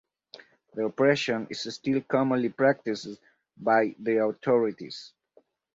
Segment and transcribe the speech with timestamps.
[0.73, 3.07] The oppression is still commonly practiced
[3.55, 5.13] by the authorities.